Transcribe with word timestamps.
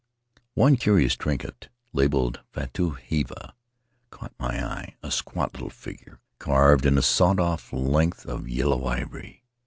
One 0.55 0.77
curious 0.77 1.15
trinket— 1.15 1.69
labeled 1.93 2.39
"Fatu 2.53 2.95
Hiva"— 2.95 3.53
caught 4.09 4.33
my 4.39 4.65
eye; 4.65 4.95
a 5.03 5.11
squat 5.11 5.53
little 5.53 5.69
figure 5.69 6.19
carved 6.39 6.87
in 6.87 6.97
a 6.97 7.03
sawn 7.03 7.39
off 7.39 7.71
length 7.71 8.25
of 8.25 8.49
yellow 8.49 8.83
ivory. 8.87 9.43